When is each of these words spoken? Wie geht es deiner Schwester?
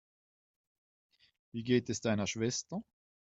Wie 1.53 1.61
geht 1.63 1.87
es 1.91 2.01
deiner 2.01 2.25
Schwester? 2.25 2.81